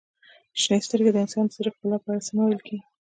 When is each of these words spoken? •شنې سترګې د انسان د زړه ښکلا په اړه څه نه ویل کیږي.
•شنې 0.61 0.77
سترګې 0.85 1.11
د 1.13 1.17
انسان 1.23 1.45
د 1.47 1.51
زړه 1.57 1.69
ښکلا 1.75 1.97
په 2.03 2.09
اړه 2.11 2.21
څه 2.25 2.31
نه 2.37 2.41
ویل 2.43 2.61
کیږي. 2.67 2.83